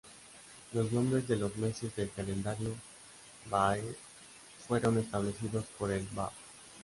[0.73, 2.73] Los nombres de los meses del calendario
[3.51, 3.83] bahá'í,
[4.67, 6.31] fueron establecidos por El Báb.